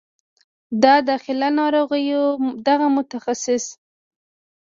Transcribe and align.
د 0.83 0.85
داخله 1.09 1.47
ناروغیو 1.59 2.23
دغه 2.67 2.87
متخصص 2.97 3.63